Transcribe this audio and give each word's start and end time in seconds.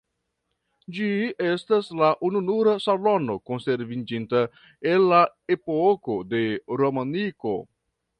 Ĝi 0.99 1.09
estas 1.49 1.89
la 1.99 2.07
ununura 2.29 2.73
salono 2.85 3.35
konserviĝinta 3.49 4.41
el 4.93 5.05
la 5.11 5.19
epoko 5.57 6.17
de 6.33 6.41
romaniko. 6.83 7.55